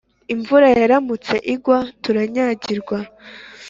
imvura 0.33 0.67
yaramutse 0.79 1.33
igwa 1.53 1.79
turanyagirwa 2.01 2.97